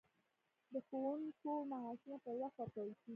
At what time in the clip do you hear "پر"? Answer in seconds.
2.23-2.33